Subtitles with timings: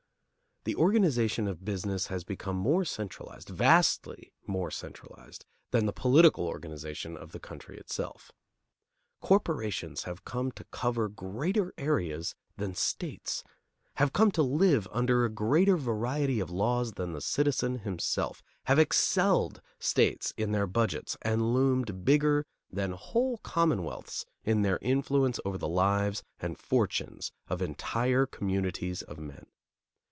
[0.63, 7.17] The organization of business has become more centralized, vastly more centralized, than the political organization
[7.17, 8.31] of the country itself.
[9.21, 13.43] Corporations have come to cover greater areas than states;
[13.95, 18.77] have come to live under a greater variety of laws than the citizen himself, have
[18.77, 25.57] excelled states in their budgets and loomed bigger than whole commonwealths in their influence over
[25.57, 29.47] the lives and fortunes of entire communities of men.